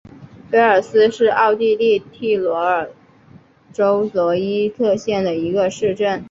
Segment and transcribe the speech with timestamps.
[0.49, 2.89] 菲尔斯是奥地利蒂罗尔
[3.71, 6.19] 州罗伊特县的一个市镇。